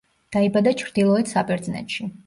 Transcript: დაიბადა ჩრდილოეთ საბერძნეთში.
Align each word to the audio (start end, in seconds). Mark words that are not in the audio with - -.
დაიბადა 0.35 0.73
ჩრდილოეთ 0.83 1.31
საბერძნეთში. 1.37 2.13